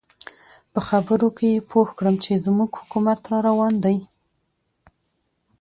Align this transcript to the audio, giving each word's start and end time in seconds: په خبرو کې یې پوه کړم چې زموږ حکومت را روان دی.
په 0.71 0.79
خبرو 0.87 1.27
کې 1.37 1.47
یې 1.53 1.65
پوه 1.69 1.87
کړم 1.97 2.15
چې 2.23 2.41
زموږ 2.45 2.69
حکومت 2.79 3.19
را 3.31 3.39
روان 3.47 3.73
دی. 3.85 3.97